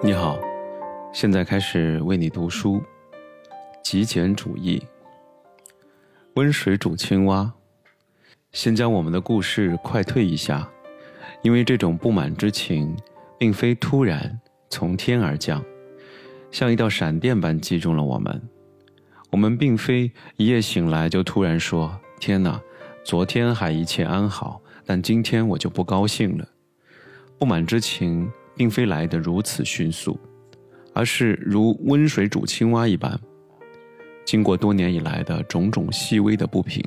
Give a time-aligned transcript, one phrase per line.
[0.00, 0.38] 你好，
[1.12, 2.80] 现在开始为你读书。
[3.82, 4.80] 极简主义，
[6.34, 7.52] 温水煮青蛙。
[8.52, 10.70] 先将我们的故事快退一下，
[11.42, 12.96] 因为这种不满之情，
[13.36, 14.40] 并非突然
[14.70, 15.64] 从天而降，
[16.52, 18.40] 像一道闪电般击中了我们。
[19.30, 22.60] 我们并非一夜醒来就突然说：“天哪，
[23.02, 26.46] 昨天还一切安好，但今天我就不高兴了。”
[27.36, 30.18] 不满之情并非来得如此迅速，
[30.92, 33.16] 而是如温水煮青蛙一般，
[34.26, 36.82] 经过多年以来的种种细微的不平，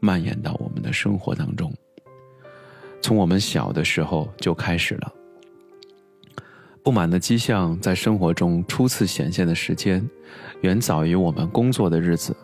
[0.00, 1.72] 蔓延到我们的生活当中。
[3.00, 5.12] 从我们小的时候就开始了。
[6.82, 10.06] 不满的迹象在生活中初次显现的时间，
[10.60, 12.36] 远早于我们工作的日子，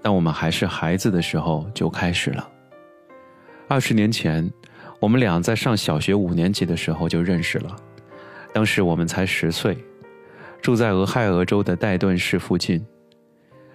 [0.00, 2.48] 但我们还是孩子的时候就开始了。
[3.68, 4.50] 二十年前。
[5.00, 7.74] 我们俩在上小学五年级的时候就认识了，
[8.52, 9.78] 当时我们才十岁，
[10.60, 12.84] 住在俄亥俄州的戴顿市附近。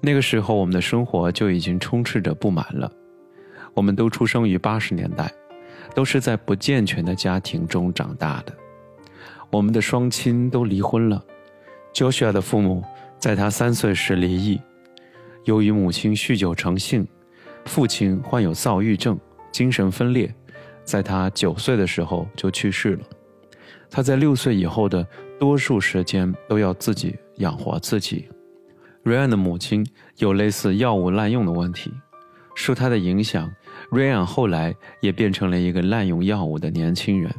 [0.00, 2.90] 那个时候，我们的生活就已经充斥着不满了。
[3.74, 5.30] 我们都出生于八十年代，
[5.94, 8.52] 都是在不健全的家庭中长大的。
[9.50, 11.22] 我们的双亲都离婚了
[11.92, 12.82] ，Joshua 的父母
[13.18, 14.60] 在他三岁时离异，
[15.44, 17.06] 由于母亲酗酒成性，
[17.66, 19.18] 父亲患有躁郁症，
[19.52, 20.32] 精神分裂。
[20.82, 23.02] 在他九岁的时候就去世了。
[23.90, 25.06] 他在六岁以后的
[25.38, 28.28] 多数时间都要自己养活自己。
[29.02, 29.86] 瑞安的母亲
[30.18, 31.92] 有类似药物滥用的问题，
[32.54, 33.50] 受他的影响，
[33.90, 37.32] 瑞安后来也变成了一个滥用药物的年轻人。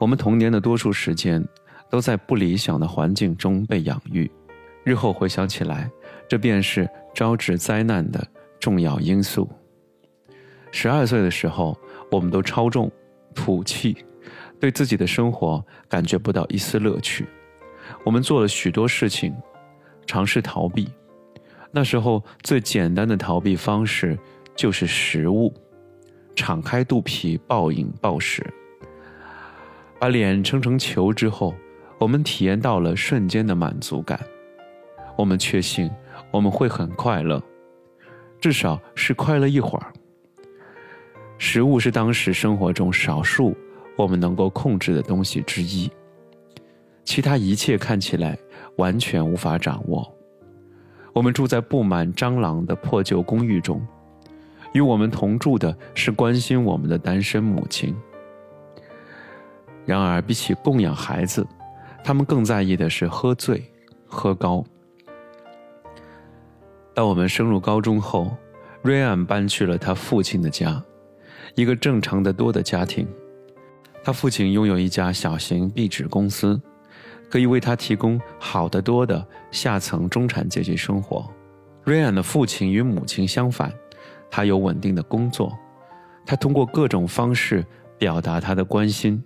[0.00, 1.46] 我们童年的多数时间
[1.90, 4.30] 都在不理想的环境中被养育，
[4.84, 5.90] 日后回想起来，
[6.28, 8.26] 这便是招致灾难的
[8.58, 9.48] 重要因素。
[10.70, 11.78] 十二岁的时候。
[12.10, 12.90] 我们都超重、
[13.34, 13.94] 土气，
[14.60, 17.26] 对自己的生活感觉不到一丝乐趣。
[18.04, 19.34] 我们做了许多事情，
[20.06, 20.88] 尝试逃避。
[21.70, 24.18] 那时候最简单的逃避方式
[24.56, 25.52] 就是食物，
[26.34, 28.44] 敞开肚皮暴饮暴食。
[29.98, 31.54] 把脸撑成球之后，
[31.98, 34.18] 我们体验到了瞬间的满足感。
[35.16, 35.90] 我们确信
[36.30, 37.42] 我们会很快乐，
[38.40, 39.92] 至少是快乐一会儿。
[41.38, 43.56] 食物是当时生活中少数
[43.98, 45.90] 我们能够控制的东西之一，
[47.04, 48.38] 其他一切看起来
[48.76, 50.08] 完全无法掌握。
[51.12, 53.84] 我们住在布满蟑螂的破旧公寓中，
[54.72, 57.92] 与我们同住的是关心我们的单身母亲。
[59.84, 61.44] 然而，比起供养孩子，
[62.04, 63.64] 他们更在意的是喝醉、
[64.06, 64.64] 喝高。
[66.94, 68.30] 当我们升入高中后，
[68.82, 70.80] 瑞安搬去了他父亲的家。
[71.56, 73.08] 一个正常的多的家庭，
[74.02, 76.60] 他父亲拥有一家小型壁纸公司，
[77.28, 81.28] 可以为他提供好得多的下层中产阶级生活。
[81.84, 83.72] 瑞安的父亲与母亲相反，
[84.30, 85.52] 他有稳定的工作，
[86.24, 87.64] 他通过各种方式
[87.98, 89.22] 表达他的关心。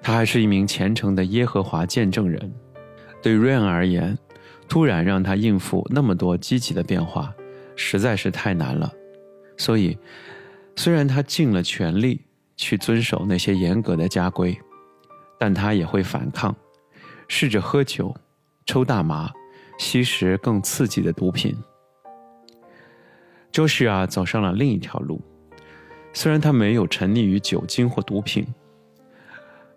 [0.00, 2.52] 他还是一名虔诚的耶和华见证人。
[3.20, 4.16] 对瑞安而言，
[4.68, 7.34] 突然让他应付那么多积极的变化，
[7.74, 8.92] 实在是太难了，
[9.56, 9.98] 所以。
[10.76, 12.20] 虽然他尽了全力
[12.58, 14.58] 去遵守那些严格的家规，
[15.38, 16.54] 但他也会反抗，
[17.28, 18.14] 试着喝酒、
[18.66, 19.30] 抽大麻、
[19.78, 21.56] 吸食更刺激的毒品。
[23.50, 25.20] 周氏啊，走上了另一条路。
[26.12, 28.44] 虽然他没有沉溺于酒精或毒品，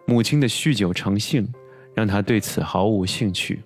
[0.07, 1.47] 母亲的酗酒成性
[1.93, 3.61] 让他对此毫无兴趣，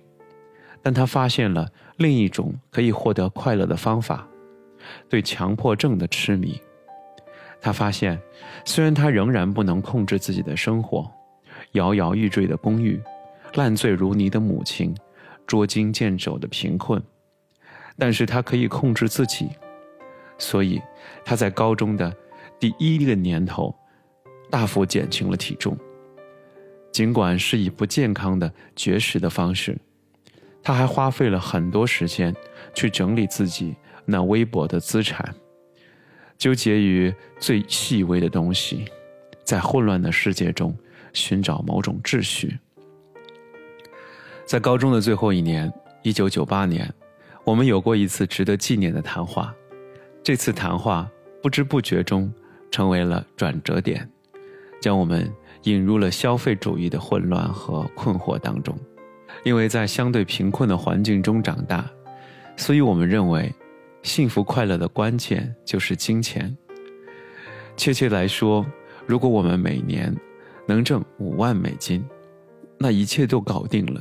[0.82, 1.66] 但他发现了
[1.96, 4.28] 另一种可以获得快乐的方法——
[5.08, 6.60] 对强迫症的痴迷。
[7.60, 8.20] 他发现，
[8.64, 11.10] 虽然他仍然不能控制自己的生活，
[11.72, 13.00] 摇摇欲坠的公寓，
[13.54, 14.94] 烂醉如泥的母亲，
[15.46, 17.02] 捉襟见肘的贫困，
[17.98, 19.48] 但是他可以控制自己，
[20.38, 20.80] 所以
[21.24, 22.14] 他在高中的
[22.60, 23.74] 第一个年头，
[24.50, 25.76] 大幅减轻了体重。
[26.92, 29.76] 尽管是以不健康的绝食的方式，
[30.62, 32.34] 他还花费了很多时间
[32.74, 35.34] 去整理自己那微薄的资产。
[36.38, 38.84] 纠结于最细微的东西，
[39.42, 40.76] 在混乱的世界中
[41.12, 42.58] 寻找某种秩序。
[44.44, 45.72] 在高中的最后一年，
[46.02, 46.92] 一九九八年，
[47.42, 49.54] 我们有过一次值得纪念的谈话。
[50.22, 51.10] 这次谈话
[51.42, 52.32] 不知不觉中
[52.70, 54.08] 成为了转折点，
[54.80, 58.76] 将我们引入了消费主义的混乱和困惑当中。
[59.42, 61.88] 因为在相对贫困的环境中长大，
[62.56, 63.52] 所以我们认为。
[64.06, 66.56] 幸福快乐的关键就是金钱。
[67.76, 68.64] 确切来说，
[69.04, 70.14] 如果我们每年
[70.64, 72.06] 能挣五万美金，
[72.78, 74.00] 那一切都搞定了。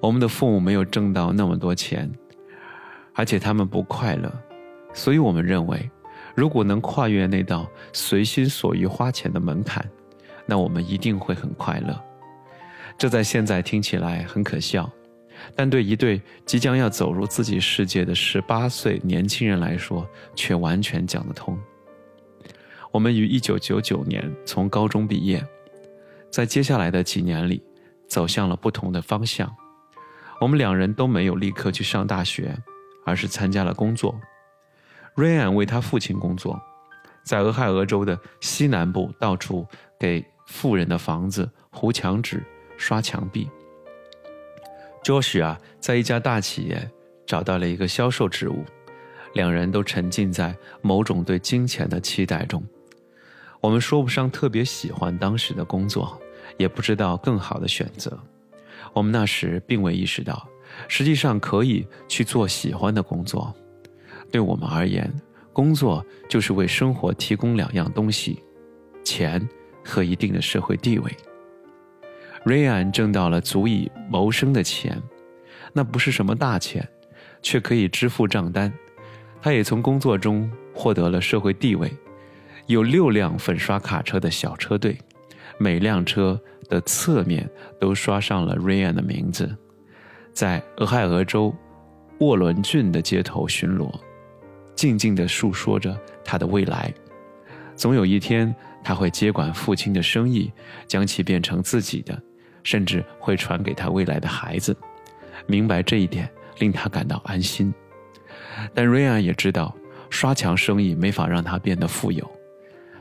[0.00, 2.10] 我们的父母没有挣到那么多钱，
[3.14, 4.30] 而且他们不快乐，
[4.92, 5.88] 所以我们认为，
[6.34, 9.88] 如果能跨越那道随心所欲花钱的门槛，
[10.44, 11.96] 那我们一定会很快乐。
[12.98, 14.90] 这在现在听起来很可笑，
[15.54, 21.58] 但对一对即将要走入自己世界的十八岁年轻人来说，却完全讲得通。
[22.90, 25.44] 我们于一九九九年从高中毕业，
[26.30, 27.62] 在接下来的几年里，
[28.08, 29.54] 走向了不同的方向。
[30.40, 32.56] 我们两人都没有立刻去上大学，
[33.04, 34.18] 而是参加了工作。
[35.14, 36.60] 瑞安为他父亲工作，
[37.24, 39.66] 在俄亥俄州的西南部到处
[39.98, 42.42] 给富人的房子糊墙纸。
[42.76, 43.48] 刷墙壁。
[45.04, 46.90] Josh 啊，在一家大企业
[47.26, 48.64] 找到了一个销售职务，
[49.34, 52.64] 两人都沉浸在某种对金钱的期待中。
[53.60, 56.18] 我们说不上特别喜欢当时的工作，
[56.56, 58.18] 也不知道更好的选择。
[58.94, 60.48] 我们那时并未意识到，
[60.88, 63.54] 实际上可以去做喜欢的工作。
[64.32, 65.12] 对我们而言，
[65.52, 68.42] 工作就是为生活提供两样东西：
[69.04, 69.46] 钱
[69.84, 71.14] 和一定的社会地位。
[72.44, 75.02] 瑞安挣到了足以谋生的钱，
[75.72, 76.86] 那不是什么大钱，
[77.40, 78.70] 却可以支付账单。
[79.40, 81.90] 他也从工作中获得了社会地位，
[82.66, 84.98] 有六辆粉刷卡车的小车队，
[85.56, 86.38] 每辆车
[86.68, 87.48] 的侧面
[87.80, 89.50] 都刷上了瑞安的名字，
[90.34, 91.54] 在俄亥俄州
[92.20, 93.90] 沃伦郡的街头巡逻，
[94.74, 96.92] 静静地述说着他的未来。
[97.74, 98.54] 总有一天，
[98.84, 100.52] 他会接管父亲的生意，
[100.86, 102.22] 将其变成自己的。
[102.64, 104.76] 甚至会传给他未来的孩子。
[105.46, 106.28] 明白这一点，
[106.58, 107.72] 令他感到安心。
[108.74, 109.72] 但瑞安也知道，
[110.10, 112.28] 刷墙生意没法让他变得富有。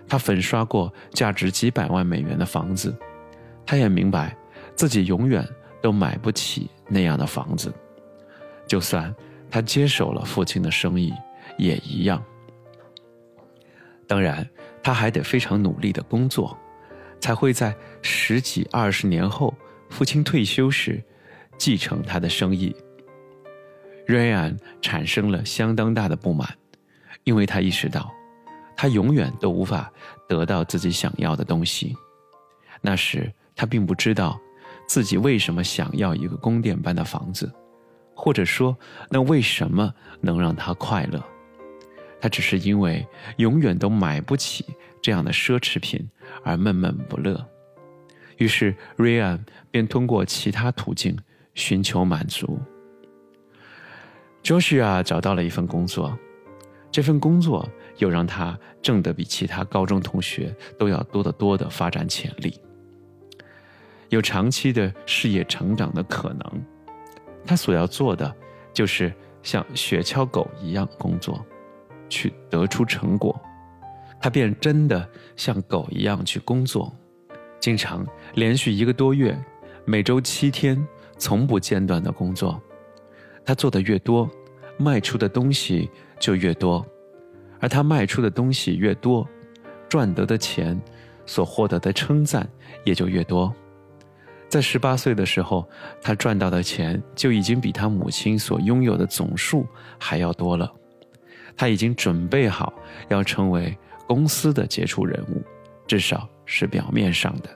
[0.08, 2.96] 他粉刷过价值几百万美元的房子，
[3.66, 4.36] 他也明白
[4.76, 5.48] 自己永远
[5.82, 7.74] 都买不起那样的房子。
[8.68, 9.14] 就算
[9.50, 11.14] 他接手了父亲的生意，
[11.58, 12.22] 也一样。
[14.06, 14.48] 当然，
[14.84, 16.58] 他还得非常努力的工作。
[17.24, 19.56] 才会在十几二十年后，
[19.90, 21.02] 父亲退休时，
[21.58, 22.76] 继承他的生意。
[24.06, 26.54] 瑞安产生了相当大的不满，
[27.24, 28.12] 因为他意识到，
[28.76, 29.90] 他永远都无法
[30.28, 31.96] 得到自己想要的东西。
[32.82, 34.38] 那时他并不知道，
[34.86, 37.50] 自己为什么想要一个宫殿般的房子，
[38.14, 38.78] 或者说，
[39.10, 41.24] 那为什么能让他快乐？
[42.24, 43.06] 他只是因为
[43.36, 44.66] 永远都买不起
[45.02, 46.10] 这样的奢侈品
[46.42, 47.46] 而闷闷不乐，
[48.38, 51.18] 于是瑞安便通过其他途径
[51.54, 52.58] 寻求满足。
[54.42, 56.18] Joshua 找到了一份工作，
[56.90, 62.58] 这份工作又让他挣得比其他高中同学都要多得多的发展潜力，
[64.08, 66.66] 有长期的事业成长的可能。
[67.46, 68.34] 他所要做的
[68.72, 71.46] 就是像雪橇狗一样工作。
[72.14, 73.36] 去得出成果，
[74.22, 76.94] 他便真的像狗一样去工作，
[77.60, 78.06] 经常
[78.36, 79.36] 连续一个多月，
[79.84, 80.88] 每周七天，
[81.18, 82.62] 从不间断的工作。
[83.44, 84.30] 他做的越多，
[84.78, 85.90] 卖出的东西
[86.20, 86.86] 就越多，
[87.60, 89.28] 而他卖出的东西越多，
[89.90, 90.80] 赚得的钱，
[91.26, 92.48] 所获得的称赞
[92.86, 93.52] 也就越多。
[94.48, 95.68] 在十八岁的时候，
[96.00, 99.66] 他赚到的钱就已经比他母亲所拥有的总数
[99.98, 100.72] 还要多了。
[101.56, 102.74] 他已经准备好
[103.10, 105.42] 要成为公司的杰出人物，
[105.88, 107.50] 至少是表面上的。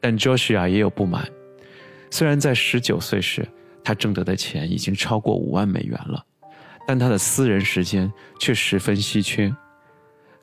[0.00, 1.26] 但 Joshua 也有不满，
[2.10, 3.46] 虽然在十九岁时
[3.82, 6.24] 他挣得的钱已经超过五万美元了，
[6.86, 9.54] 但他的私人时间却十分稀缺，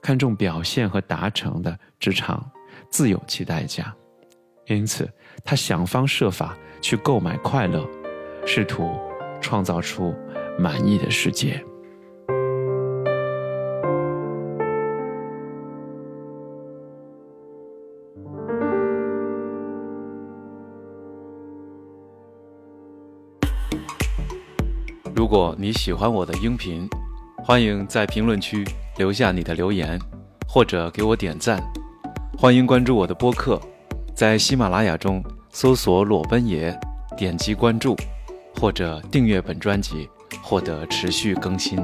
[0.01, 2.49] 看重表现和达成的职场
[2.89, 3.93] 自有其代价，
[4.67, 5.07] 因此
[5.43, 7.87] 他想方设法去购买快乐，
[8.45, 8.89] 试图
[9.39, 10.15] 创造出
[10.57, 11.63] 满意的世界。
[25.31, 26.85] 如果你喜欢我的音频，
[27.37, 28.65] 欢迎在评论区
[28.97, 29.97] 留下你的留言，
[30.45, 31.57] 或者给我点赞。
[32.37, 33.57] 欢迎关注我的播客，
[34.13, 36.77] 在喜马拉雅中搜索“裸奔爷”，
[37.15, 37.95] 点击关注，
[38.59, 40.09] 或者订阅本专辑，
[40.43, 41.79] 获得持续更新。